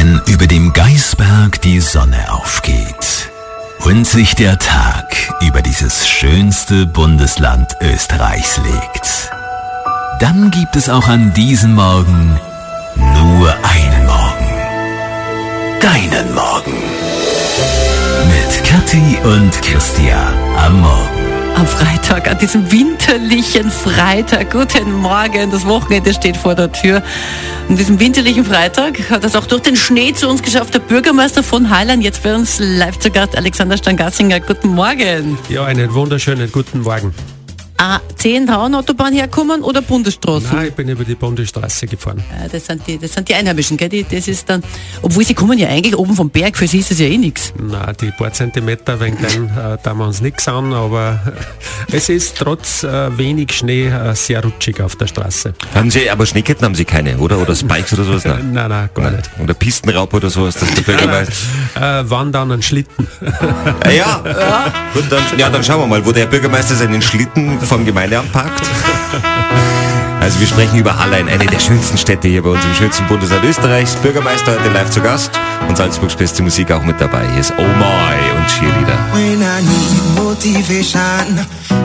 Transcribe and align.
Wenn 0.00 0.20
über 0.28 0.46
dem 0.46 0.72
Geißberg 0.72 1.60
die 1.60 1.80
Sonne 1.80 2.32
aufgeht 2.32 3.32
und 3.80 4.06
sich 4.06 4.36
der 4.36 4.56
Tag 4.56 5.12
über 5.40 5.60
dieses 5.60 6.06
schönste 6.06 6.86
Bundesland 6.86 7.74
Österreichs 7.80 8.58
legt, 8.58 9.32
dann 10.20 10.52
gibt 10.52 10.76
es 10.76 10.88
auch 10.88 11.08
an 11.08 11.34
diesem 11.34 11.74
Morgen 11.74 12.38
nur 12.94 13.52
einen 13.64 14.06
Morgen. 14.06 15.80
Deinen 15.80 16.32
Morgen. 16.32 16.80
Mit 18.28 18.64
Kathi 18.68 19.18
und 19.24 19.50
Christian 19.62 20.32
am 20.58 20.80
Morgen. 20.80 21.37
Am 21.58 21.66
Freitag, 21.66 22.30
an 22.30 22.38
diesem 22.38 22.70
winterlichen 22.70 23.68
Freitag. 23.68 24.52
Guten 24.52 24.92
Morgen, 24.92 25.50
das 25.50 25.66
Wochenende 25.66 26.14
steht 26.14 26.36
vor 26.36 26.54
der 26.54 26.70
Tür. 26.70 27.02
An 27.68 27.76
diesem 27.76 27.98
winterlichen 27.98 28.44
Freitag 28.44 29.10
hat 29.10 29.24
es 29.24 29.34
auch 29.34 29.44
durch 29.44 29.62
den 29.62 29.74
Schnee 29.74 30.12
zu 30.12 30.28
uns 30.28 30.40
geschafft, 30.40 30.74
der 30.74 30.78
Bürgermeister 30.78 31.42
von 31.42 31.68
Heiland. 31.68 32.04
Jetzt 32.04 32.22
bei 32.22 32.32
uns 32.32 32.60
live 32.60 33.00
zu 33.00 33.10
Gast 33.10 33.36
Alexander 33.36 33.76
Stangassinger. 33.76 34.38
Guten 34.38 34.68
Morgen. 34.68 35.36
Ja, 35.48 35.64
einen 35.64 35.92
wunderschönen 35.92 36.52
guten 36.52 36.82
Morgen. 36.82 37.12
A10 37.78 38.48
Autobahn 38.74 39.12
herkommen 39.12 39.62
oder 39.62 39.82
Bundesstraße? 39.82 40.48
Nein, 40.52 40.66
ich 40.68 40.74
bin 40.74 40.88
über 40.88 41.04
die 41.04 41.14
Bundesstraße 41.14 41.86
gefahren. 41.86 42.22
Ja, 42.38 42.48
das, 42.48 42.66
sind 42.66 42.86
die, 42.86 42.98
das 42.98 43.12
sind 43.12 43.28
die 43.28 43.34
Einheimischen, 43.34 43.76
gell? 43.76 43.88
Die, 43.88 44.04
das 44.04 44.26
ist 44.26 44.48
dann, 44.50 44.62
obwohl 45.00 45.24
sie 45.24 45.34
kommen 45.34 45.58
ja 45.58 45.68
eigentlich 45.68 45.96
oben 45.96 46.14
vom 46.16 46.28
Berg, 46.28 46.56
für 46.56 46.66
sie 46.66 46.80
ist 46.80 46.90
es 46.90 46.98
ja 46.98 47.06
eh 47.06 47.16
nichts. 47.16 47.52
Nein, 47.56 47.94
die 48.00 48.10
paar 48.10 48.32
Zentimeter 48.32 48.96
dem 48.96 49.14
äh, 49.14 49.78
da 49.82 49.94
wir 49.94 50.06
uns 50.06 50.20
nichts 50.20 50.48
an, 50.48 50.72
aber 50.72 51.20
es 51.92 52.08
ist 52.08 52.36
trotz 52.36 52.82
äh, 52.82 53.16
wenig 53.16 53.52
Schnee 53.52 53.86
äh, 53.86 54.14
sehr 54.14 54.42
rutschig 54.42 54.80
auf 54.80 54.96
der 54.96 55.06
Straße. 55.06 55.54
Haben 55.74 55.90
Sie, 55.90 56.10
aber 56.10 56.26
Schneeketten 56.26 56.64
haben 56.64 56.74
Sie 56.74 56.84
keine, 56.84 57.16
oder? 57.18 57.38
Oder 57.38 57.54
Spikes 57.54 57.92
oder 57.92 58.04
sowas? 58.04 58.24
Nein, 58.24 58.52
nein, 58.52 58.68
nein 58.68 58.90
gar 58.94 59.10
nicht. 59.10 59.30
Oder 59.42 59.54
Pistenraub 59.54 60.12
oder 60.14 60.30
sowas, 60.30 60.54
das 60.54 60.74
der 60.74 60.82
Bürgermeister. 60.82 61.32
Äh, 61.76 62.10
wandern 62.10 62.50
an 62.50 62.62
Schlitten. 62.62 63.06
ja, 63.84 64.22
ja. 64.24 64.72
Gut, 64.94 65.04
dann, 65.10 65.22
ja, 65.36 65.48
dann 65.48 65.62
schauen 65.62 65.80
wir 65.80 65.86
mal, 65.86 66.04
wo 66.04 66.12
der 66.12 66.26
Bürgermeister 66.26 66.74
seinen 66.74 67.02
Schlitten 67.02 67.60
vom 67.68 67.84
Gemeindeamt 67.84 68.32
parkt. 68.32 68.62
Also 70.20 70.40
wir 70.40 70.48
sprechen 70.48 70.76
über 70.78 70.98
Hallein, 70.98 71.28
eine 71.28 71.46
der 71.46 71.60
schönsten 71.60 71.96
Städte 71.96 72.28
hier 72.28 72.42
bei 72.42 72.50
uns 72.50 72.62
im 72.64 72.74
schönsten 72.74 73.06
Bundesland 73.06 73.44
Österreichs. 73.44 73.94
Bürgermeister 73.94 74.58
heute 74.58 74.68
live 74.70 74.90
zu 74.90 75.00
Gast 75.00 75.30
und 75.68 75.76
Salzburgs 75.76 76.16
beste 76.16 76.42
Musik 76.42 76.72
auch 76.72 76.82
mit 76.82 77.00
dabei. 77.00 77.26
Hier 77.30 77.40
ist 77.40 77.54
Oh 77.56 77.62
My 77.62 78.36
und 78.36 78.46
Cheerleader. 78.48 78.98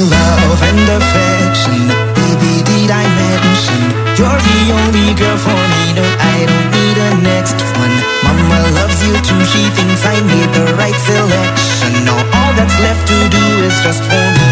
Love 0.00 0.60
and 0.62 0.88
affection. 0.98 1.86
Baby, 2.18 2.62
did 2.66 2.90
I 2.90 3.04
mention 3.22 3.80
you're 4.18 4.40
the 4.48 4.60
only 4.74 5.14
girl 5.14 5.38
for 5.38 5.60
me? 5.72 5.82
No, 5.98 6.04
I 6.18 6.36
don't 6.48 6.68
need 6.74 6.96
a 6.98 7.10
next 7.22 7.58
one. 7.78 7.96
Mama 8.24 8.58
loves 8.78 8.98
you 9.06 9.14
too. 9.22 9.42
She 9.44 9.62
thinks 9.76 10.02
I 10.06 10.16
made 10.26 10.50
the 10.54 10.66
right 10.74 10.98
selection. 11.06 11.92
Now 12.04 12.18
all 12.18 12.52
that's 12.58 12.78
left 12.80 13.06
to 13.08 13.18
do 13.28 13.44
is 13.66 13.76
just 13.82 14.02
for 14.02 14.24
me 14.38 14.43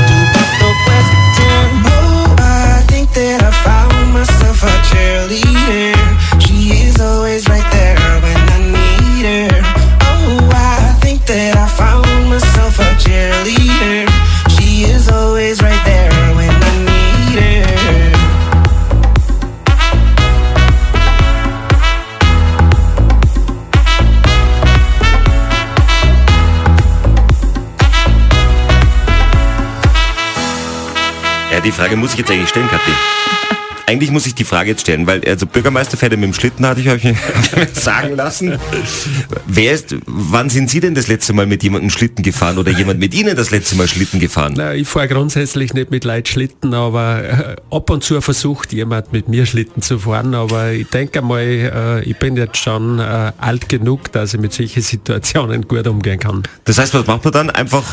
die 31.65 31.73
Frage 31.73 31.97
muss 31.97 32.13
ich 32.13 32.19
jetzt 32.19 32.31
eigentlich 32.31 32.49
stellen, 32.49 32.69
Kathi. 32.69 32.91
Eigentlich 33.87 34.11
muss 34.11 34.27
ich 34.27 34.35
die 34.35 34.45
Frage 34.45 34.71
jetzt 34.71 34.83
stellen, 34.83 35.07
weil 35.07 35.23
also 35.27 35.47
Bürgermeister 35.47 35.97
fährt 35.97 36.13
mit 36.13 36.23
dem 36.23 36.35
Schlitten, 36.35 36.65
hatte 36.67 36.81
ich 36.81 36.89
euch 36.89 37.03
sagen 37.75 38.17
lassen. 38.17 38.59
Wer 39.47 39.73
ist, 39.73 39.97
wann 40.07 40.51
sind 40.51 40.71
Sie 40.71 40.81
denn 40.81 40.95
das 40.95 41.09
letzte 41.09 41.33
Mal 41.33 41.47
mit 41.47 41.63
jemandem 41.63 41.91
Schlitten 41.91 42.23
gefahren 42.23 42.59
oder 42.59 42.71
jemand 42.71 43.01
mit 43.01 43.13
Ihnen 43.13 43.37
das 43.37 43.51
letzte 43.51 43.77
Mal 43.77 43.89
Schlitten 43.89 44.21
gefahren? 44.21 44.55
Na, 44.57 44.75
ich 44.75 44.89
fahre 44.89 45.09
grundsätzlich 45.09 45.75
nicht 45.75 45.91
mit 45.91 46.05
Leid 46.05 46.29
Schlitten, 46.29 46.75
aber 46.75 47.25
äh, 47.25 47.57
ab 47.71 47.91
und 47.91 48.03
zu 48.03 48.21
versucht 48.21 48.73
jemand 48.73 49.13
mit 49.13 49.29
mir 49.29 49.47
Schlitten 49.47 49.83
zu 49.83 49.99
fahren. 49.99 50.35
Aber 50.35 50.73
ich 50.73 50.89
denke 50.89 51.21
mal, 51.21 51.41
äh, 51.41 52.03
ich 52.05 52.17
bin 52.17 52.37
jetzt 52.37 52.59
schon 52.59 52.99
äh, 52.99 53.33
alt 53.37 53.69
genug, 53.69 54.13
dass 54.13 54.33
ich 54.33 54.41
mit 54.41 54.53
solchen 54.53 54.83
Situationen 54.83 55.67
gut 55.67 55.87
umgehen 55.87 56.21
kann. 56.21 56.45
Das 56.65 56.79
heißt, 56.79 56.95
was 56.95 57.07
macht 57.07 57.25
man 57.25 57.33
dann? 57.33 57.51
Einfach, 57.51 57.85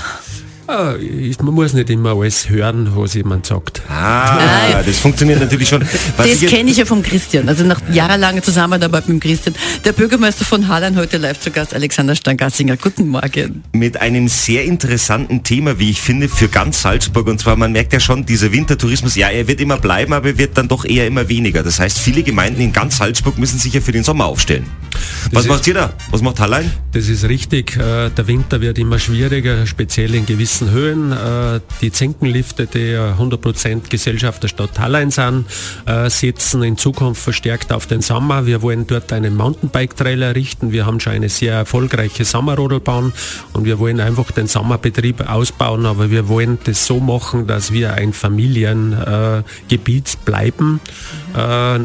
Ich, 1.02 1.40
man 1.42 1.54
muss 1.56 1.74
nicht 1.74 1.90
immer 1.90 2.12
alles 2.16 2.48
hören, 2.50 2.90
was 2.96 3.16
jemand 3.16 3.46
sagt. 3.48 3.82
ah, 3.90 4.36
Nein. 4.72 4.84
das 4.86 5.00
funktioniert 5.00 5.40
natürlich 5.40 5.68
schon. 5.68 5.82
Was 6.16 6.28
Das 6.30 6.40
kenne 6.42 6.70
ich 6.70 6.78
ja 6.78 6.86
vom 6.86 7.02
Christian. 7.02 7.50
Also 7.50 7.64
nach 7.64 7.82
jahrelanger 7.92 8.44
Zusammenarbeit 8.44 9.08
mit 9.08 9.18
dem 9.18 9.20
Christian. 9.20 9.56
Der 9.84 9.94
Bürgermeister 9.94 10.46
von 10.46 10.68
Hallein 10.68 10.96
heute 10.96 11.18
live 11.18 11.40
zu 11.40 11.50
Gast, 11.50 11.74
Alexander 11.74 12.14
Stangassinger. 12.16 12.78
Guten 12.78 13.08
Morgen. 13.08 13.64
mit 13.72 14.00
einem 14.00 14.28
sehr 14.28 14.64
interessanten 14.66 15.44
Thema, 15.44 15.80
wie 15.80 15.90
ich 15.90 16.02
finde, 16.02 16.30
für 16.30 16.48
ganz 16.50 16.84
Salzburg. 16.84 17.28
Und 17.28 17.40
zwar, 17.40 17.56
man 17.56 17.72
merkt 17.72 17.92
ja 17.94 18.00
schon, 18.00 18.26
dieser 18.26 18.52
Wintertourismus, 18.52 19.16
ja, 19.16 19.30
er 19.30 19.48
wird 19.48 19.60
immer 19.62 19.78
bleiben, 19.78 20.14
aber 20.14 20.30
er 20.30 20.38
wird 20.38 20.56
dann 20.58 20.68
doch 20.68 20.86
eher 20.86 21.08
immer 21.08 21.28
weniger. 21.30 21.64
Das 21.64 21.80
heißt, 21.80 21.98
viele 21.98 22.22
Gemeinden 22.22 22.62
in 22.62 22.74
ganz 22.74 22.98
Salzburg 22.98 23.38
müssen 23.40 23.58
sich 23.58 23.74
ja 23.74 23.82
für 23.82 23.92
den 23.92 24.04
Sommer 24.04 24.26
aufstellen. 24.26 24.68
Was 25.32 25.46
ist- 25.46 25.50
macht 25.50 25.66
ihr 25.68 25.74
da? 25.74 25.94
Was 26.12 26.22
macht 26.22 26.40
Hallein? 26.40 26.72
Das 26.92 27.08
ist 27.08 27.24
richtig. 27.28 27.76
Äh, 27.78 28.10
Der 28.16 28.28
Winter 28.28 28.62
wird 28.62 28.78
immer 28.78 29.00
schwieriger, 29.00 29.66
speziell 29.66 30.14
in 30.16 30.26
gewissen 30.26 30.59
ganzen 30.60 30.72
Höhen. 30.72 31.12
Äh, 31.12 31.62
die 31.82 31.92
Zinkenlifte, 31.92 32.68
die 32.68 32.96
100% 32.96 33.90
Gesellschaft 33.90 34.44
der 34.44 34.50
Stadt 34.50 34.80
Hallein 34.80 35.12
sind, 35.12 35.46
äh, 35.86 36.10
setzen 36.10 36.64
in 36.64 36.78
Zukunft 36.78 37.22
verstärkt 37.22 37.72
auf 37.72 37.88
den 37.88 38.02
Sommer. 38.02 38.46
Wir 38.46 38.62
wollen 38.62 38.86
dort 38.86 39.14
einen 39.14 39.38
Mountainbike-Trail 39.38 40.22
errichten. 40.22 40.72
Wir 40.72 40.86
haben 40.86 41.00
schon 41.00 41.14
eine 41.14 41.30
sehr 41.30 41.54
erfolgreiche 41.54 42.26
Sommerrodelbahn 42.26 43.14
und 43.54 43.66
wir 43.66 43.80
wollen 43.80 44.02
einfach 44.02 44.32
den 44.32 44.48
Sommerbetrieb 44.48 45.30
ausbauen, 45.30 45.86
aber 45.86 46.12
wir 46.12 46.28
wollen 46.28 46.58
das 46.66 46.86
so 46.86 47.00
machen, 47.00 47.48
dass 47.48 47.72
wir 47.72 47.94
ein 47.94 48.14
Familiengebiet 48.14 50.18
bleiben. 50.26 50.82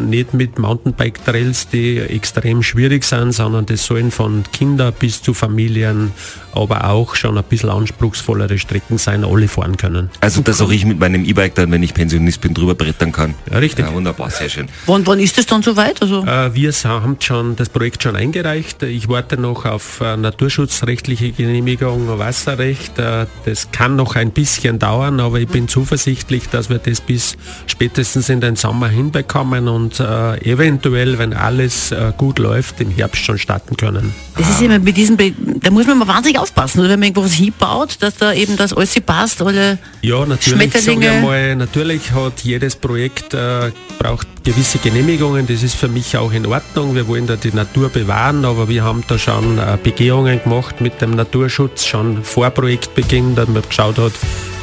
nicht 0.08 0.34
mit 0.34 0.58
Mountainbike-Trails, 0.58 1.68
die 1.68 1.98
extrem 1.98 2.62
schwierig 2.62 3.04
sind, 3.04 3.32
sondern 3.32 3.66
das 3.66 3.84
sollen 3.84 4.10
von 4.10 4.44
Kinder 4.52 4.90
bis 4.90 5.22
zu 5.22 5.34
Familien, 5.34 6.12
aber 6.52 6.88
auch 6.88 7.14
schon 7.14 7.36
ein 7.36 7.44
bisschen 7.44 7.70
anspruchsvollere 7.70 8.58
Strecken 8.64 8.98
sein, 8.98 9.24
alle 9.24 9.48
fahren 9.48 9.76
können. 9.76 10.10
Also 10.20 10.40
das 10.40 10.60
auch 10.60 10.70
ich 10.70 10.84
mit 10.84 10.98
meinem 10.98 11.24
E-Bike 11.24 11.54
dann, 11.54 11.70
wenn 11.70 11.82
ich 11.82 11.94
Pensionist 11.94 12.40
bin, 12.40 12.54
drüber 12.54 12.74
brettern 12.74 13.12
kann. 13.12 13.34
Ja, 13.50 13.58
richtig. 13.58 13.86
Ja, 13.86 13.92
wunderbar, 13.92 14.30
sehr 14.30 14.48
schön. 14.48 14.68
Wann, 14.86 15.06
wann 15.06 15.20
ist 15.20 15.38
das 15.38 15.46
dann 15.46 15.62
soweit? 15.62 16.00
Also 16.02 16.24
Äh, 16.24 16.54
wir 16.54 16.72
haben 16.84 17.16
schon 17.20 17.56
das 17.56 17.68
Projekt 17.68 18.02
schon 18.02 18.16
eingereicht. 18.16 18.82
Ich 18.82 19.08
warte 19.08 19.36
noch 19.36 19.64
auf 19.64 20.00
äh, 20.00 20.16
naturschutzrechtliche 20.16 21.32
Genehmigung, 21.32 22.18
Wasserrecht. 22.18 22.98
Äh, 22.98 23.26
das 23.44 23.70
kann 23.70 23.96
noch 23.96 24.16
ein 24.16 24.30
bisschen 24.30 24.78
dauern, 24.78 25.20
aber 25.20 25.38
ich 25.40 25.48
bin 25.48 25.68
zuversichtlich, 25.68 26.48
dass 26.48 26.70
wir 26.70 26.78
das 26.78 27.00
bis 27.00 27.36
spätestens 27.66 28.28
in 28.28 28.40
den 28.40 28.56
Sommer 28.56 28.88
hinbekommen 28.88 29.68
und 29.68 30.00
eventuell, 30.00 31.18
wenn 31.18 31.32
alles 31.32 31.94
gut 32.16 32.38
läuft, 32.38 32.80
im 32.80 32.90
Herbst 32.90 33.24
schon 33.24 33.38
starten 33.38 33.76
können. 33.76 34.14
das 34.36 34.48
ist 34.48 34.62
immer 34.62 34.78
mit 34.78 34.96
diesem, 34.96 35.16
da 35.60 35.70
muss 35.70 35.86
man 35.86 35.98
mal 35.98 36.08
wahnsinnig 36.08 36.38
aufpassen, 36.38 36.80
oder 36.80 36.90
wenn 36.90 37.00
man 37.00 37.08
irgendwo 37.08 37.24
was 37.24 37.32
hinbaut, 37.32 37.96
dass 38.00 38.16
da 38.16 38.32
eben 38.32 38.53
das 38.56 38.72
alles 38.72 38.98
passt, 39.00 39.42
alle 39.42 39.78
Ja, 40.02 40.24
natürlich, 40.26 40.72
Schmetterlinge. 40.72 41.16
ich 41.16 41.22
mal, 41.22 41.56
natürlich 41.56 42.12
hat 42.12 42.40
jedes 42.42 42.76
Projekt 42.76 43.34
äh, 43.34 43.70
braucht 43.98 44.26
gewisse 44.44 44.78
Genehmigungen, 44.78 45.46
das 45.46 45.62
ist 45.62 45.74
für 45.74 45.88
mich 45.88 46.16
auch 46.16 46.32
in 46.32 46.44
Ordnung. 46.46 46.94
Wir 46.94 47.08
wollen 47.08 47.26
da 47.26 47.36
die 47.36 47.52
Natur 47.52 47.88
bewahren, 47.88 48.44
aber 48.44 48.68
wir 48.68 48.84
haben 48.84 49.02
da 49.08 49.18
schon 49.18 49.58
äh, 49.58 49.78
Begehungen 49.82 50.42
gemacht 50.42 50.80
mit 50.80 51.00
dem 51.00 51.12
Naturschutz, 51.12 51.84
schon 51.86 52.22
vor 52.22 52.50
Projektbeginn, 52.50 53.34
dass 53.34 53.48
man 53.48 53.62
geschaut 53.62 53.98
hat, 53.98 54.12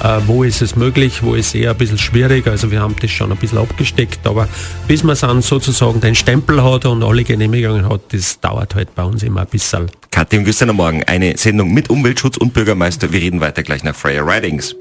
äh, 0.03 0.21
wo 0.27 0.43
ist 0.43 0.61
es 0.61 0.75
möglich, 0.75 1.23
wo 1.23 1.33
ist 1.35 1.55
eher 1.55 1.71
ein 1.71 1.77
bisschen 1.77 1.97
schwierig. 1.97 2.47
Also 2.47 2.69
wir 2.71 2.81
haben 2.81 2.95
das 3.01 3.11
schon 3.11 3.31
ein 3.31 3.37
bisschen 3.37 3.57
abgesteckt, 3.57 4.25
aber 4.27 4.47
bis 4.87 5.03
man 5.03 5.17
dann 5.19 5.41
sozusagen 5.41 5.99
den 6.01 6.15
Stempel 6.15 6.63
hat 6.63 6.85
und 6.85 7.03
alle 7.03 7.23
Genehmigungen 7.23 7.89
hat, 7.89 8.01
das 8.13 8.39
dauert 8.39 8.75
halt 8.75 8.93
bei 8.95 9.03
uns 9.03 9.23
immer 9.23 9.41
ein 9.41 9.47
bisschen. 9.47 9.89
Kathi 10.11 10.37
und 10.37 10.43
Christian 10.43 10.69
am 10.69 10.75
Morgen, 10.75 11.03
eine 11.05 11.37
Sendung 11.37 11.73
mit 11.73 11.89
Umweltschutz 11.89 12.37
und 12.37 12.53
Bürgermeister. 12.53 13.11
Wir 13.11 13.21
reden 13.21 13.39
weiter 13.39 13.63
gleich 13.63 13.83
nach 13.83 13.95
Freya 13.95 14.21
Ridings. 14.21 14.75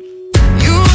You 0.61 0.90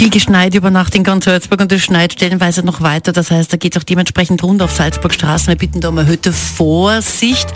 viel 0.00 0.08
geschneit. 0.08 0.30
schneit 0.30 0.54
über 0.54 0.70
Nacht 0.70 0.94
in 0.94 1.02
ganz 1.02 1.26
Salzburg 1.26 1.60
und 1.60 1.72
es 1.72 1.82
schneit 1.82 2.12
stellenweise 2.12 2.64
noch 2.64 2.80
weiter. 2.80 3.12
Das 3.12 3.30
heißt, 3.30 3.52
da 3.52 3.56
geht 3.56 3.74
es 3.76 3.82
auch 3.82 3.84
dementsprechend 3.84 4.42
rund 4.42 4.62
auf 4.62 4.70
Salzburgstraßen. 4.72 5.48
Wir 5.48 5.56
bitten 5.56 5.80
da 5.80 5.88
um 5.88 5.98
erhöhte 5.98 6.32
Vorsicht. 6.32 7.52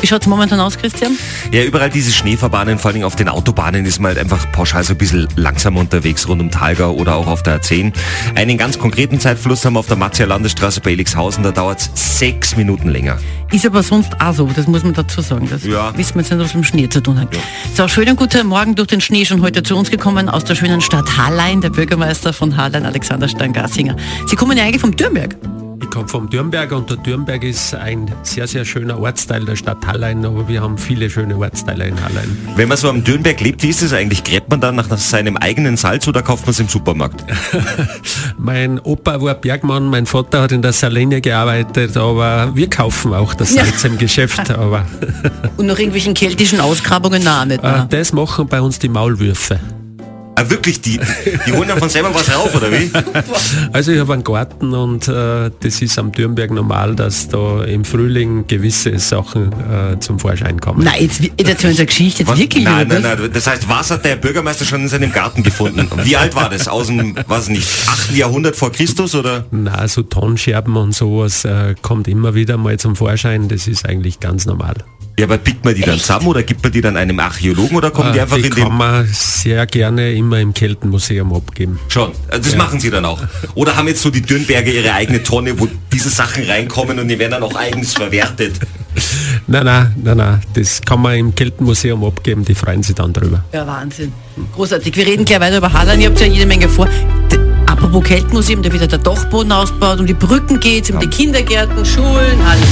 Wie 0.00 0.06
schaut 0.06 0.22
es 0.22 0.26
momentan 0.26 0.58
aus, 0.58 0.78
Christian? 0.78 1.18
Ja, 1.52 1.62
überall 1.62 1.90
diese 1.90 2.10
Schneefahrbahnen, 2.10 2.78
vor 2.78 2.92
allem 2.92 3.02
auf 3.02 3.16
den 3.16 3.28
Autobahnen 3.28 3.84
ist 3.84 4.00
man 4.00 4.10
halt 4.10 4.18
einfach 4.18 4.50
pauschal 4.50 4.82
so 4.84 4.94
ein 4.94 4.98
bisschen 4.98 5.28
langsam 5.36 5.76
unterwegs, 5.76 6.26
rund 6.28 6.40
um 6.40 6.50
Talgau 6.50 6.92
oder 6.92 7.16
auch 7.16 7.26
auf 7.26 7.42
der 7.42 7.60
A10. 7.60 7.92
Einen 8.34 8.56
ganz 8.56 8.78
konkreten 8.78 9.20
Zeitfluss 9.20 9.64
haben 9.64 9.74
wir 9.74 9.80
auf 9.80 9.86
der 9.86 9.96
Matzia 9.96 10.24
Landesstraße 10.24 10.80
bei 10.80 10.92
Elixhausen, 10.92 11.44
da 11.44 11.50
dauert 11.50 11.80
es 11.80 12.18
sechs 12.18 12.56
Minuten 12.56 12.88
länger. 12.88 13.18
Ist 13.52 13.66
aber 13.66 13.82
sonst 13.82 14.18
auch 14.18 14.32
so, 14.34 14.46
das 14.56 14.66
muss 14.66 14.82
man 14.82 14.94
dazu 14.94 15.20
sagen. 15.20 15.46
Das 15.50 15.64
Ja. 15.64 15.96
wissen 15.96 16.14
wir 16.14 16.22
jetzt 16.22 16.30
nicht, 16.32 16.40
was 16.40 16.54
mit 16.54 16.64
dem 16.64 16.66
Schnee 16.66 16.88
zu 16.88 17.02
tun 17.02 17.20
hat. 17.20 17.28
So, 17.74 17.86
schönen 17.86 18.16
guten 18.16 18.46
Morgen 18.46 18.74
durch 18.74 18.88
den 18.88 19.00
Schnee 19.02 19.24
schon 19.26 19.42
heute 19.42 19.62
zu 19.62 19.76
uns 19.76 19.90
gekommen 19.90 20.28
aus 20.30 20.44
der 20.44 20.54
schönen 20.54 20.80
Stadt 20.80 21.18
Hallein, 21.18 21.60
der 21.60 21.68
Bürgermeister 21.70 22.32
von 22.32 22.56
Hallein, 22.56 22.86
Alexander 22.86 23.28
Stangassinger. 23.28 23.96
Sie 24.26 24.36
kommen 24.36 24.56
ja 24.56 24.64
eigentlich 24.64 24.80
vom 24.80 24.96
Dürnberg. 24.96 25.36
Ich 25.82 25.90
komme 25.90 26.06
vom 26.06 26.30
Dürnberg 26.30 26.70
und 26.70 26.88
der 26.88 26.96
Dürnberg 26.96 27.42
ist 27.42 27.74
ein 27.74 28.10
sehr, 28.22 28.46
sehr 28.46 28.64
schöner 28.64 29.00
Ortsteil 29.00 29.44
der 29.44 29.56
Stadt 29.56 29.84
Hallein, 29.84 30.24
aber 30.24 30.46
wir 30.46 30.62
haben 30.62 30.78
viele 30.78 31.10
schöne 31.10 31.36
Ortsteile 31.36 31.86
in 31.86 32.00
Hallein. 32.00 32.38
Wenn 32.54 32.68
man 32.68 32.76
so 32.76 32.88
am 32.88 33.02
Dürnberg 33.02 33.40
lebt, 33.40 33.64
wie 33.64 33.70
ist 33.70 33.82
es 33.82 33.92
eigentlich? 33.92 34.22
Gräbt 34.22 34.48
man 34.48 34.60
dann 34.60 34.76
nach, 34.76 34.88
seinem 34.96 35.36
eigenen 35.36 35.76
Salz 35.76 36.06
oder 36.06 36.22
kauft 36.22 36.46
man 36.46 36.52
es 36.52 36.60
im 36.60 36.68
Supermarkt? 36.68 37.24
Mein 38.38 38.78
Opa 38.78 39.20
war 39.20 39.34
Bergmann, 39.34 39.86
mein 39.86 40.06
Vater 40.06 40.42
hat 40.42 40.52
in 40.52 40.62
der 40.62 40.72
Saline 40.72 41.20
gearbeitet, 41.20 41.96
aber 41.96 42.52
wir 42.54 42.70
kaufen 42.70 43.12
auch 43.12 43.34
das 43.34 43.52
Ja. 43.52 43.64
Salz 43.64 43.82
im 43.84 43.98
Geschäft. 43.98 44.50
Aber 44.50 44.86
Und 45.56 45.66
nach 45.66 45.78
irgendwelchen 45.78 46.14
keltischen 46.14 46.60
Ausgrabungen 46.60 47.24
nahe 47.24 47.46
nicht 47.46 47.64
äh, 47.64 47.86
das 47.88 48.12
machen 48.12 48.46
bei 48.46 48.60
uns 48.60 48.78
die 48.78 48.88
Maulwürfe. 48.88 49.58
Ah, 50.34 50.48
wirklich, 50.48 50.80
die, 50.80 50.98
die 51.46 51.52
holen 51.52 51.68
dann 51.68 51.78
von 51.78 51.90
selber 51.90 52.14
was 52.14 52.34
rauf, 52.34 52.54
oder 52.54 52.72
wie? 52.72 52.90
Also 53.72 53.92
ich 53.92 54.00
habe 54.00 54.14
einen 54.14 54.24
Garten 54.24 54.72
und 54.72 55.06
äh, 55.08 55.50
das 55.60 55.82
ist 55.82 55.98
am 55.98 56.10
Dürnberg 56.10 56.50
normal, 56.50 56.94
dass 56.96 57.28
da 57.28 57.64
im 57.64 57.84
Frühling 57.84 58.46
gewisse 58.46 58.98
Sachen 58.98 59.52
äh, 59.52 59.98
zum 60.00 60.18
Vorschein 60.18 60.60
kommen. 60.60 60.84
Nein, 60.84 60.94
jetzt, 61.00 61.20
jetzt 61.20 61.48
erzählen 61.48 61.74
Sie 61.74 61.80
eine 61.80 61.86
Geschichte, 61.86 62.22
jetzt 62.22 62.32
Was? 62.32 62.38
wirklich. 62.38 62.64
nein, 62.64 62.88
nein, 62.88 63.02
nein. 63.02 63.30
Das 63.32 63.46
heißt, 63.46 63.68
was 63.68 63.90
hat 63.90 64.04
der 64.04 64.16
Bürgermeister 64.16 64.64
schon 64.64 64.80
in 64.80 64.88
seinem 64.88 65.12
Garten 65.12 65.42
gefunden? 65.42 65.88
Wie 66.02 66.16
alt 66.16 66.34
war 66.34 66.48
das? 66.48 66.66
Aus 66.66 66.86
dem, 66.86 67.14
was 67.26 67.48
nicht, 67.48 67.68
8. 67.88 68.12
Jahrhundert 68.16 68.56
vor 68.56 68.72
Christus 68.72 69.14
oder? 69.14 69.44
Na, 69.50 69.86
so 69.86 70.02
Tonscherben 70.02 70.76
und 70.76 70.94
sowas 70.94 71.44
äh, 71.44 71.74
kommt 71.82 72.08
immer 72.08 72.34
wieder 72.34 72.56
mal 72.56 72.78
zum 72.78 72.96
Vorschein. 72.96 73.48
Das 73.48 73.68
ist 73.68 73.86
eigentlich 73.86 74.20
ganz 74.20 74.46
normal. 74.46 74.76
Ja, 75.18 75.26
aber 75.26 75.36
pickt 75.38 75.64
man 75.64 75.74
die 75.74 75.82
dann 75.82 75.98
zusammen 75.98 76.26
oder 76.26 76.42
gibt 76.42 76.62
man 76.62 76.72
die 76.72 76.80
dann 76.80 76.96
einem 76.96 77.20
Archäologen 77.20 77.76
oder 77.76 77.90
kommen 77.90 78.12
die 78.12 78.18
Äh, 78.18 78.22
einfach 78.22 78.36
die 78.38 78.44
in 78.44 78.50
kann 78.50 78.68
den... 78.70 78.76
man 78.76 79.06
sehr 79.12 79.66
gerne 79.66 80.12
immer 80.14 80.40
im 80.40 80.54
Keltenmuseum 80.54 81.34
abgeben. 81.34 81.78
Schon, 81.88 82.12
also 82.28 82.42
das 82.48 82.56
machen 82.56 82.80
sie 82.80 82.90
dann 82.90 83.04
auch. 83.04 83.20
Oder 83.54 83.76
haben 83.76 83.88
jetzt 83.88 84.00
so 84.02 84.10
die 84.10 84.22
Dürnberger 84.22 84.70
ihre 84.72 84.94
eigene 84.94 85.22
Tonne, 85.22 85.58
wo 85.58 85.68
diese 85.92 86.08
Sachen 86.08 86.44
reinkommen 86.44 86.98
und 86.98 87.08
die 87.08 87.18
werden 87.18 87.32
dann 87.32 87.42
auch 87.42 87.54
eigens 87.54 87.92
verwertet. 87.92 88.54
Nein, 89.46 89.64
nein, 89.64 89.94
nein, 90.02 90.16
nein, 90.16 90.40
das 90.54 90.80
kann 90.80 91.00
man 91.00 91.16
im 91.16 91.34
Keltenmuseum 91.34 92.04
abgeben, 92.04 92.44
die 92.44 92.54
freuen 92.54 92.82
sich 92.82 92.94
dann 92.94 93.12
drüber. 93.12 93.44
Ja, 93.52 93.66
Wahnsinn. 93.66 94.12
Großartig. 94.54 94.96
Wir 94.96 95.06
reden 95.06 95.24
gleich 95.24 95.40
weiter 95.40 95.58
über 95.58 95.72
Hallein. 95.72 96.00
Ihr 96.00 96.08
habt 96.08 96.20
ja 96.20 96.26
jede 96.26 96.46
Menge 96.46 96.68
vor. 96.68 96.88
D 97.30 97.38
apropos 97.66 98.04
Keltmuseum, 98.04 98.62
da 98.62 98.70
wird 98.70 98.82
ja 98.82 98.88
der 98.88 98.98
Dachboden 98.98 99.50
ausgebaut, 99.52 99.98
um 99.98 100.06
die 100.06 100.14
Brücken 100.14 100.60
geht's, 100.60 100.90
um 100.90 101.00
die 101.00 101.06
Kindergärten, 101.08 101.84
Schulen, 101.84 102.40
alles. 102.46 102.64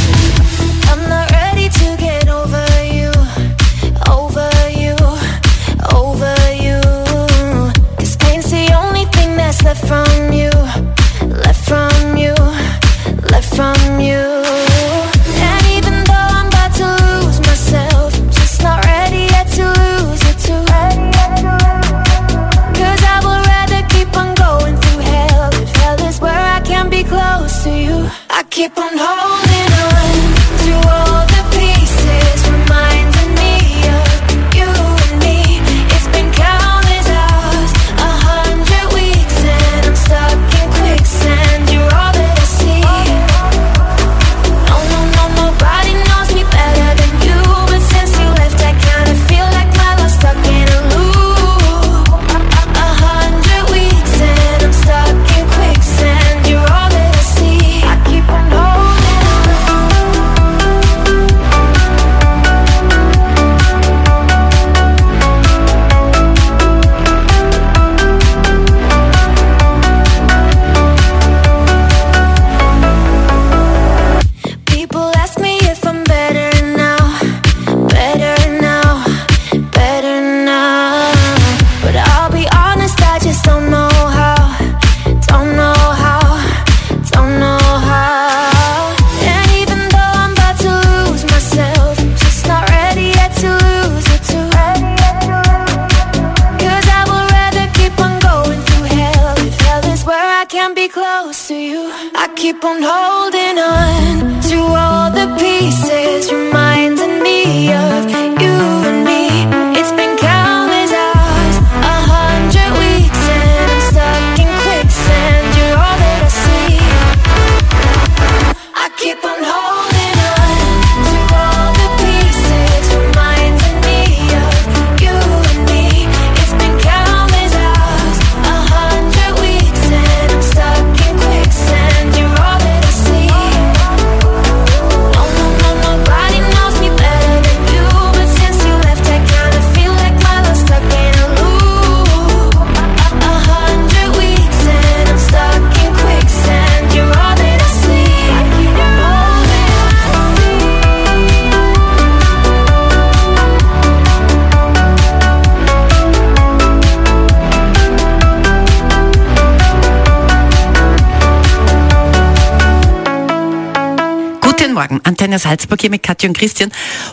Morgen, 164.90 165.00
Antenne 165.04 165.38
Salzburg 165.38 165.80
hier 165.80 165.90
mit 165.90 166.02
Katja 166.02 166.28
und 166.28 166.36
Christian. 166.36 166.70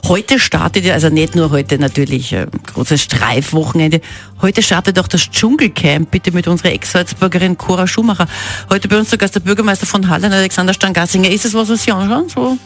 Heute 0.07 0.39
startet 0.39 0.83
ja, 0.85 0.93
also 0.95 1.09
nicht 1.09 1.35
nur 1.35 1.51
heute 1.51 1.77
natürlich 1.77 2.33
äh, 2.33 2.47
großes 2.73 3.01
Streifwochenende, 3.01 4.01
heute 4.41 4.63
startet 4.63 4.97
auch 4.99 5.07
das 5.07 5.29
Dschungelcamp, 5.29 6.09
bitte 6.11 6.31
mit 6.31 6.47
unserer 6.47 6.71
Ex-Salzburgerin 6.71 7.57
Cora 7.57 7.85
Schumacher. 7.87 8.27
Heute 8.69 8.87
bei 8.87 8.97
uns 8.97 9.09
zu 9.09 9.17
Gast 9.17 9.35
der 9.35 9.41
Bürgermeister 9.41 9.85
von 9.85 10.09
Hallen, 10.09 10.31
Alexander 10.33 10.73
Stangassinger. 10.73 11.29
Ist 11.29 11.45
es 11.45 11.53
was, 11.53 11.69
was 11.69 11.83
Sie 11.83 11.91
anschauen? 11.91 12.27
So? 12.29 12.57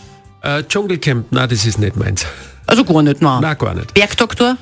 Äh, 0.43 0.63
Dschungelcamp, 0.63 1.25
na, 1.31 1.45
das 1.45 1.65
ist 1.65 1.77
nicht 1.77 1.95
meins. 1.97 2.25
Also 2.65 2.85
gar 2.85 3.03
nicht, 3.03 3.21
nein. 3.21 3.39
Na, 3.41 3.53
gar 3.53 3.73
nicht. 3.75 3.93
Bergdoktor? 3.93 4.55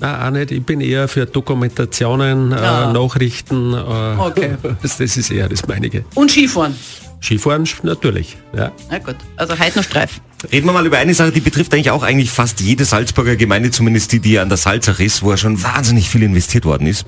Nein, 0.00 0.22
auch 0.22 0.30
nicht. 0.30 0.52
Ich 0.52 0.64
bin 0.64 0.80
eher 0.80 1.08
für 1.08 1.26
Dokumentationen, 1.26 2.52
Ja. 2.52 2.90
äh, 2.90 2.92
Nachrichten. 2.92 3.74
Äh, 3.74 3.76
Okay. 3.76 4.56
Das 4.82 5.00
ist 5.00 5.30
eher 5.30 5.48
das 5.48 5.66
meinige. 5.66 6.04
Und 6.14 6.30
Skifahren. 6.30 6.76
Skifahren 7.20 7.64
natürlich. 7.82 8.36
Ja. 8.52 8.72
Na 8.90 8.98
gut, 8.98 9.16
also 9.36 9.58
heute 9.58 9.78
noch 9.78 9.84
Streif. 9.84 10.20
Reden 10.52 10.66
wir 10.66 10.72
mal 10.72 10.86
über 10.86 10.98
eine 10.98 11.14
Sache, 11.14 11.32
die 11.32 11.40
betrifft 11.40 11.74
eigentlich 11.74 11.90
auch 11.90 12.04
eigentlich 12.04 12.30
fast 12.30 12.60
jede 12.60 12.84
Salzburger 12.84 13.34
Gemeinde, 13.34 13.72
zumindest 13.72 14.12
die, 14.12 14.20
die 14.20 14.38
an 14.38 14.48
der 14.48 14.56
Salzach 14.56 15.00
ist, 15.00 15.22
wo 15.22 15.32
ja 15.32 15.36
schon 15.36 15.60
wahnsinnig 15.62 16.08
viel 16.08 16.22
investiert 16.22 16.64
worden 16.64 16.86
ist. 16.86 17.06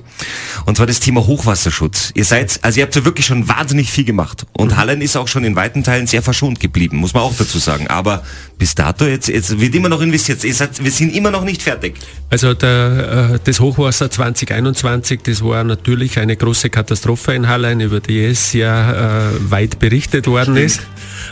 Und 0.65 0.75
zwar 0.75 0.85
das 0.85 0.99
Thema 0.99 1.25
Hochwasserschutz. 1.25 2.11
Ihr 2.13 2.25
seid, 2.25 2.59
also 2.61 2.79
ihr 2.79 2.85
habt 2.85 2.95
ja 2.95 3.05
wirklich 3.05 3.25
schon 3.25 3.47
wahnsinnig 3.47 3.89
viel 3.89 4.03
gemacht. 4.03 4.45
Und 4.51 4.75
Hallen 4.75 5.01
ist 5.01 5.15
auch 5.15 5.29
schon 5.29 5.45
in 5.45 5.55
weiten 5.55 5.83
Teilen 5.83 6.07
sehr 6.07 6.21
verschont 6.21 6.59
geblieben, 6.59 6.97
muss 6.97 7.13
man 7.13 7.23
auch 7.23 7.33
dazu 7.37 7.57
sagen. 7.57 7.87
Aber 7.87 8.23
bis 8.57 8.75
dato, 8.75 9.05
jetzt, 9.05 9.29
jetzt 9.29 9.61
wird 9.61 9.75
immer 9.75 9.87
noch 9.87 10.01
investiert. 10.01 10.43
Ihr 10.43 10.53
seid, 10.53 10.83
wir 10.83 10.91
sind 10.91 11.15
immer 11.15 11.31
noch 11.31 11.45
nicht 11.45 11.61
fertig. 11.61 11.95
Also 12.29 12.53
der, 12.53 13.31
äh, 13.35 13.39
das 13.43 13.61
Hochwasser 13.61 14.11
2021, 14.11 15.21
das 15.23 15.41
war 15.43 15.63
natürlich 15.63 16.19
eine 16.19 16.35
große 16.35 16.69
Katastrophe 16.69 17.33
in 17.33 17.47
Hallein, 17.47 17.79
über 17.79 18.01
die 18.01 18.25
es 18.25 18.51
ja 18.51 19.29
äh, 19.29 19.51
weit 19.51 19.79
berichtet 19.79 20.27
worden 20.27 20.57
ist. 20.57 20.81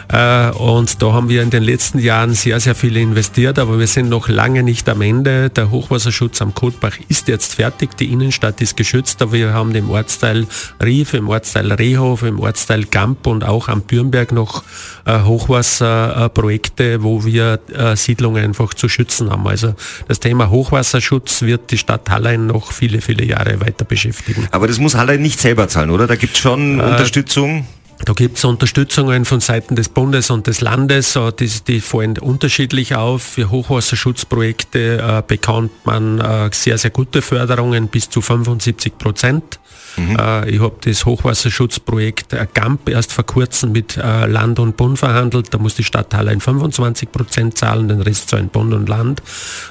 Äh, 0.08 0.50
und 0.51 1.01
da 1.01 1.13
haben 1.13 1.29
wir 1.29 1.44
in 1.44 1.50
den 1.50 1.63
letzten 1.63 1.88
Jahren 1.98 2.36
sehr, 2.36 2.60
sehr 2.60 2.75
viel 2.75 2.96
investiert, 2.98 3.58
aber 3.58 3.79
wir 3.79 3.88
sind 3.88 4.10
noch 4.10 4.27
lange 4.27 4.62
nicht 4.62 4.88
am 4.88 5.01
Ende. 5.01 5.50
Der 5.50 5.72
Hochwasserschutz 5.72 6.41
am 6.41 6.53
Kotbach 6.53 6.98
ist 7.08 7.27
jetzt 7.27 7.55
fertig, 7.55 7.98
die 7.98 8.12
Innenstadt 8.12 8.62
ist 8.62 8.77
geschützt, 8.77 9.22
aber 9.22 9.34
wir 9.34 9.53
haben 9.53 9.74
im 9.74 9.89
Ortsteil 9.89 10.46
Rief, 10.84 11.13
im 11.13 11.29
Ortsteil 11.29 11.72
Rehhof, 11.72 12.22
im 12.22 12.39
Ortsteil 12.39 12.86
Gamp 12.86 13.25
und 13.25 13.43
auch 13.43 13.67
am 13.69 13.81
Bürnberg 13.81 14.31
noch 14.31 14.63
äh, 15.05 15.22
Hochwasserprojekte, 15.22 17.01
wo 17.01 17.25
wir 17.25 17.60
äh, 17.74 17.96
Siedlungen 17.96 18.43
einfach 18.43 18.74
zu 18.74 18.88
schützen 18.89 19.31
haben. 19.31 19.48
Also 19.48 19.74
das 20.08 20.19
Thema 20.19 20.50
Hochwasserschutz 20.50 21.41
wird 21.41 21.72
die 21.72 21.77
Stadt 21.77 22.10
Hallein 22.10 22.46
noch 22.46 22.72
viele, 22.72 23.01
viele 23.01 23.25
Jahre 23.25 23.62
weiter 23.62 23.86
beschäftigen. 23.86 24.48
Aber 24.51 24.67
das 24.67 24.77
muss 24.77 24.96
Hallein 24.96 25.22
nicht 25.22 25.39
selber 25.39 25.67
zahlen, 25.67 25.89
oder? 25.89 26.05
Da 26.05 26.15
gibt 26.15 26.34
es 26.34 26.39
schon 26.39 26.79
Unterstützung. 26.79 27.65
Da 28.06 28.13
gibt 28.13 28.38
es 28.38 28.46
Unterstützungen 28.46 29.25
von 29.25 29.41
Seiten 29.41 29.75
des 29.75 29.89
Bundes 29.89 30.29
und 30.29 30.48
des 30.48 30.62
Landes, 30.62 31.15
äh, 31.15 31.32
die, 31.34 31.50
die 31.68 31.82
fallen 31.82 32.18
unterschiedlich 32.18 32.96
auf. 32.96 33.22
Für 33.22 33.50
Hochwasserschutzprojekte 33.50 34.98
äh, 34.98 35.24
bekommt 35.25 35.86
man 35.86 36.20
äh, 36.20 36.50
sehr, 36.53 36.77
sehr 36.77 36.91
gute 36.91 37.22
Förderungen 37.22 37.88
bis 37.89 38.10
zu 38.10 38.22
75 38.22 38.98
Prozent. 38.98 39.60
Äh, 39.98 40.50
ich 40.50 40.62
habe 40.62 40.75
das 40.81 41.05
Hochwasserschutzprojekt 41.05 42.34
äh, 42.34 42.48
GAMP 42.53 42.89
erst 42.89 43.12
vor 43.12 43.25
kurzem 43.25 43.72
mit 43.72 43.98
äh, 43.98 44.25
Land 44.25 44.60
und 44.60 44.77
Bund 44.77 45.00
verhandelt. 45.00 45.53
Da 45.53 45.58
muss 45.58 45.75
die 45.75 45.84
Stadt 45.84 46.13
Hallein 46.13 46.39
25 46.39 47.12
Prozent 47.12 47.58
zahlen, 47.58 47.88
den 47.88 48.01
Rest 48.01 48.29
zahlen 48.29 48.50
Bund 48.50 48.74
und 48.74 48.88
Land. 48.89 49.22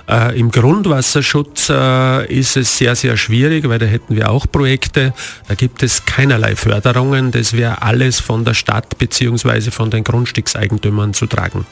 Äh, 0.08 0.38
Im 0.38 0.50
Grundwasserschutz 0.50 1.68
äh, 1.70 2.26
ist 2.32 2.56
es 2.56 2.78
sehr, 2.78 2.96
sehr 2.96 3.16
schwierig, 3.16 3.68
weil 3.68 3.78
da 3.78 3.87
hätten 3.87 4.16
wir 4.16 4.30
auch 4.30 4.46
Projekte. 4.50 5.12
Da 5.48 5.54
gibt 5.54 5.82
es 5.82 6.04
keinerlei 6.04 6.56
Förderungen. 6.56 7.30
Das 7.30 7.52
wäre 7.52 7.82
alles 7.82 8.20
von 8.20 8.44
der 8.44 8.54
Stadt 8.54 8.98
beziehungsweise 8.98 9.70
von 9.70 9.90
den 9.90 10.04
Grundstückseigentümern 10.04 11.14
zu 11.14 11.26
tragen. 11.26 11.66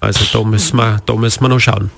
Also 0.00 0.24
da 0.32 0.44
müssen 0.44 0.76
wir, 0.76 1.00
da 1.06 1.14
müssen 1.14 1.42
wir 1.42 1.48
noch 1.48 1.60
schauen. 1.60 1.90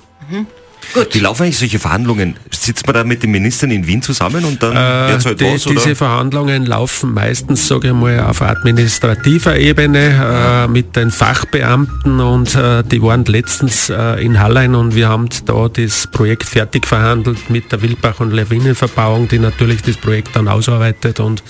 Wie 1.11 1.19
laufen 1.19 1.43
eigentlich 1.43 1.57
solche 1.59 1.79
Verhandlungen? 1.79 2.35
Sitzt 2.51 2.85
man 2.87 2.93
da 2.93 3.03
mit 3.03 3.23
den 3.23 3.31
Ministern 3.31 3.71
in 3.71 3.85
Wien 3.87 4.01
zusammen 4.01 4.43
und 4.45 4.61
dann 4.63 4.73
Äh, 4.75 5.19
halt 5.23 5.39
die, 5.41 5.45
was, 5.45 5.65
oder? 5.67 5.75
diese 5.75 5.95
Verhandlungen 5.95 6.65
laufen 6.65 7.13
meistens, 7.13 7.67
sage 7.67 7.89
ich 7.89 7.93
mal, 7.93 8.19
auf 8.21 8.41
administrativer 8.41 9.57
Ebene 9.57 10.65
äh, 10.65 10.67
mit 10.67 10.95
den 10.95 11.11
Fachbeamten 11.11 12.19
und 12.19 12.55
äh, 12.55 12.83
die 12.83 13.01
waren 13.01 13.25
letztens 13.25 13.89
äh, 13.89 14.23
in 14.23 14.39
Hallein 14.39 14.75
und 14.75 14.95
wir 14.95 15.09
haben 15.09 15.27
da 15.45 15.67
das 15.67 16.07
Projekt 16.07 16.43
fertig 16.47 16.87
verhandelt 16.87 17.49
mit 17.49 17.71
der 17.71 17.81
Wildbach- 17.81 18.19
und 18.19 18.31
Lawinenverbauung, 18.31 19.27
die 19.27 19.39
natürlich 19.39 19.81
das 19.81 19.97
Projekt 19.97 20.35
dann 20.35 20.47
ausarbeitet 20.47 21.19
und 21.19 21.43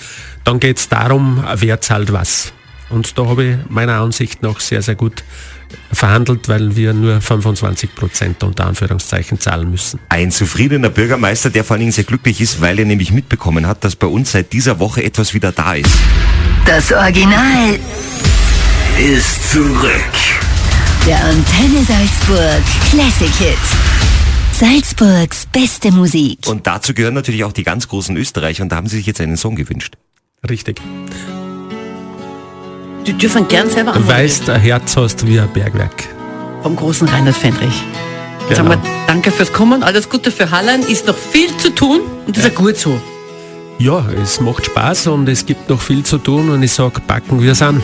dann 0.44 0.60
geht 0.60 0.78
es 0.78 0.88
darum, 0.88 1.42
wer 1.56 1.80
zahlt 1.80 2.12
was. 2.12 2.52
Und 2.88 3.18
da 3.18 3.26
habe 3.26 3.44
ich 3.44 3.56
meiner 3.68 3.94
Ansicht 4.00 4.42
nach 4.42 4.60
sehr, 4.60 4.80
sehr 4.82 4.94
gut 4.94 5.24
verhandelt, 5.92 6.48
weil 6.48 6.76
wir 6.76 6.92
nur 6.94 7.20
25 7.20 7.94
Prozent 7.94 8.44
unter 8.44 8.66
Anführungszeichen 8.66 9.40
zahlen 9.40 9.70
müssen. 9.70 9.98
Ein 10.08 10.30
zufriedener 10.30 10.90
Bürgermeister, 10.90 11.50
der 11.50 11.64
vor 11.64 11.74
allen 11.74 11.80
Dingen 11.80 11.92
sehr 11.92 12.04
glücklich 12.04 12.40
ist, 12.40 12.60
weil 12.60 12.78
er 12.78 12.84
nämlich 12.84 13.10
mitbekommen 13.12 13.66
hat, 13.66 13.82
dass 13.82 13.96
bei 13.96 14.06
uns 14.06 14.32
seit 14.32 14.52
dieser 14.52 14.78
Woche 14.78 15.02
etwas 15.02 15.34
wieder 15.34 15.50
da 15.50 15.74
ist. 15.74 15.90
Das 16.64 16.92
Original, 16.92 17.78
Ist 18.98 19.50
zurück. 19.52 19.90
der 21.06 21.16
Antenne 21.24 21.84
Salzburg 21.86 22.62
Classic 22.90 23.34
Hit. 23.38 23.58
Salzburgs 24.52 25.46
beste 25.52 25.90
Musik. 25.92 26.38
Und 26.46 26.66
dazu 26.66 26.94
gehören 26.94 27.14
natürlich 27.14 27.44
auch 27.44 27.52
die 27.52 27.62
ganz 27.64 27.88
großen 27.88 28.16
Österreicher 28.16 28.62
und 28.62 28.70
da 28.70 28.76
haben 28.76 28.86
sie 28.86 28.96
sich 28.98 29.06
jetzt 29.06 29.20
einen 29.20 29.36
Song 29.36 29.54
gewünscht. 29.56 29.96
Richtig. 30.48 30.80
Die 33.06 33.12
dürfen 33.12 33.46
gern 33.46 33.70
selber 33.70 33.92
Du 33.92 33.98
anmoderieren. 33.98 34.24
weißt, 34.24 34.50
ein 34.50 34.60
Herz 34.60 34.96
hast 34.96 35.26
wie 35.26 35.38
ein 35.38 35.48
Bergwerk. 35.52 36.04
Vom 36.62 36.74
großen 36.74 37.08
Reinhard 37.08 37.36
Fendrich. 37.36 37.84
Genau. 38.48 38.56
sagen 38.56 38.68
wir 38.68 38.78
danke 39.06 39.30
fürs 39.30 39.52
Kommen, 39.52 39.82
alles 39.82 40.08
Gute 40.08 40.30
für 40.30 40.50
Hallein. 40.50 40.82
Ist 40.82 41.06
noch 41.06 41.16
viel 41.16 41.56
zu 41.56 41.70
tun 41.74 42.00
und 42.26 42.36
das 42.36 42.44
ist 42.44 42.52
ja 42.52 42.58
gut 42.58 42.76
so. 42.76 43.00
Ja, 43.78 44.04
es 44.22 44.40
macht 44.40 44.66
Spaß 44.66 45.08
und 45.08 45.28
es 45.28 45.44
gibt 45.46 45.68
noch 45.68 45.80
viel 45.80 46.02
zu 46.02 46.18
tun 46.18 46.50
und 46.50 46.62
ich 46.62 46.72
sag, 46.72 47.06
packen 47.06 47.42
wir 47.42 47.52
es 47.52 47.62
an. 47.62 47.82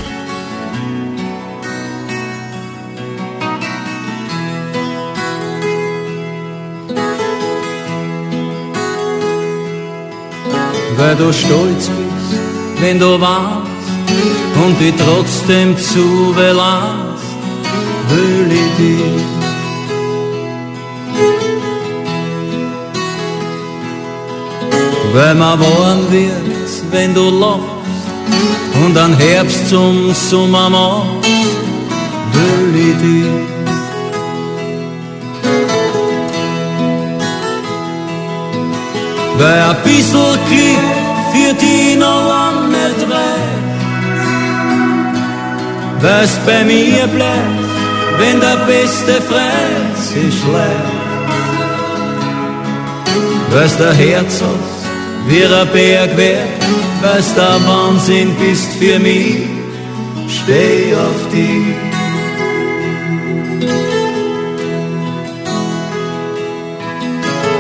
weil 10.97 11.17
du 11.17 11.33
stolz 11.33 11.89
bist, 11.89 12.41
wenn 12.81 12.99
du 12.99 13.21
warst 13.21 13.72
und 14.65 14.79
dich 14.81 14.95
trotzdem 14.97 15.77
zu 15.77 16.33
belasst, 16.35 17.31
will 18.09 18.51
ich 18.53 18.71
dich. 18.79 19.23
Weil 25.15 25.35
mir 25.35 25.59
warm 25.61 26.01
wird, 26.11 26.71
wenn 26.91 27.15
du 27.15 27.29
lachst 27.43 27.63
und 28.85 28.97
an 28.97 29.15
Herbst 29.15 29.69
zum 29.69 30.15
Sommer 30.15 30.71
machst, 30.71 31.29
will 32.35 32.75
ich 32.89 32.97
dich. 33.03 33.53
Weil 39.39 39.61
ein 39.71 39.77
bisschen 39.85 40.39
Glück 40.49 40.89
für 41.33 41.55
die 41.55 41.97
noch 41.97 42.69
nicht 42.69 43.01
reicht. 43.11 43.72
Weil's 46.03 46.37
bei 46.45 46.65
mir 46.65 47.07
bleibt, 47.07 47.69
wenn 48.19 48.41
der 48.41 48.57
beste 48.67 49.23
Freund 49.23 49.97
sich 49.97 50.35
schleicht. 50.41 51.03
Weil's 53.53 53.77
der 53.77 53.93
Herz 53.93 54.43
hast, 54.43 54.83
wie 55.29 55.45
ein 55.45 55.69
Berg 55.73 56.17
wär, 56.17 56.45
weil's 57.03 57.33
der 57.35 57.57
Wahnsinn 57.67 58.35
bist 58.37 58.73
für 58.81 58.99
mich, 58.99 59.47
steh 60.29 60.95
auf 60.97 61.33
dich. 61.33 61.93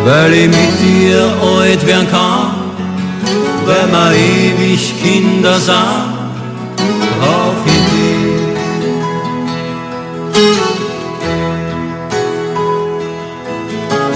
weil 0.04 0.32
ich 0.32 0.48
mit 0.48 0.80
dir 0.80 1.32
alt 1.40 1.86
werden 1.86 2.08
kann, 2.10 2.54
weil 3.66 3.86
wir 3.92 4.12
ewig 4.12 4.94
Kinder 5.00 5.58
sind, 5.58 6.11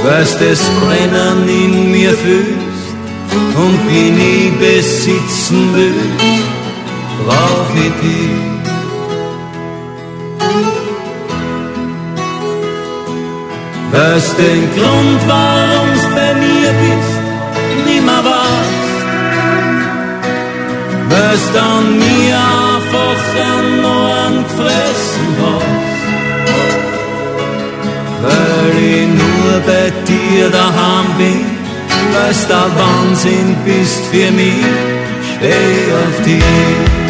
Weil's 0.07 0.38
das 0.38 0.61
Brennen 0.81 1.49
in 1.49 1.90
mir 1.90 2.12
fühlst 2.12 2.95
und 3.57 3.87
mich 3.87 4.12
nie 4.12 4.53
besitzen 4.61 5.75
will, 5.75 6.01
brauch 7.25 7.71
ich 7.75 7.92
dich. 8.03 8.47
Weißt 13.90 14.38
den 14.38 14.64
Grund, 14.77 15.21
warum's 15.27 16.05
bei 16.14 16.35
mir 16.35 16.71
bist, 16.83 17.19
nimmer 17.85 18.23
weißt. 18.31 18.87
Weißt 21.11 21.57
an 21.57 21.99
mir 21.99 22.37
einfach 22.77 23.25
an 23.53 23.85
Ohren 23.85 24.45
gefressen 24.45 24.95
bei 29.61 29.92
dir 30.07 30.51
daheim 30.51 31.07
bin, 31.16 31.45
weil's 32.12 32.47
der 32.47 32.66
Wahnsinn 32.77 33.57
bist 33.64 34.05
für 34.11 34.31
mich, 34.33 34.64
steh 35.23 35.92
auf 35.92 36.25
dich. 36.25 37.06